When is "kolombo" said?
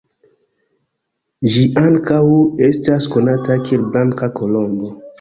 4.43-4.95